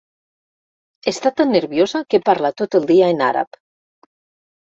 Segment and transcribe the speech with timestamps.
[1.11, 3.61] Està tan nerviosa que parla tot el dia en àrab.